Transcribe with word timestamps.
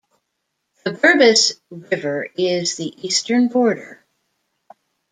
The 0.83 0.93
Berbice 0.93 1.61
River 1.69 2.27
is 2.35 2.75
the 2.75 2.91
eastern 3.05 3.49
border. 3.49 4.03